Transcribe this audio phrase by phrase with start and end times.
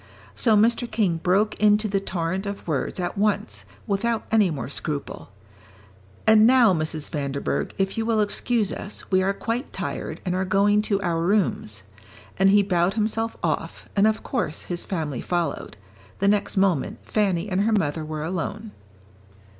[0.33, 0.89] So Mr.
[0.89, 5.29] King broke into the torrent of words at once, without any more scruple.
[6.25, 7.07] "And now, Mrs.
[7.11, 11.21] Vanderburgh, if you will excuse us, we are quite tired, and are going to our
[11.21, 11.83] rooms."
[12.39, 15.77] And he bowed himself off, and of course his family followed;
[16.17, 18.71] the next moment Fanny and her mother were alone.